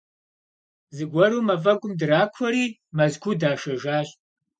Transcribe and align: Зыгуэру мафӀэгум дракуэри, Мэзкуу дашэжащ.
Зыгуэру 0.95 1.41
мафӀэгум 1.47 1.93
дракуэри, 1.99 2.63
Мэзкуу 2.95 3.35
дашэжащ. 3.41 4.07